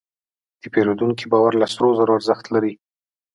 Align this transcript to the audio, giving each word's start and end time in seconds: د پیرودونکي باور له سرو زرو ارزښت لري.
د 0.61 0.63
پیرودونکي 0.73 1.25
باور 1.31 1.53
له 1.61 1.67
سرو 1.73 1.89
زرو 1.97 2.15
ارزښت 2.19 2.45
لري. 2.53 2.73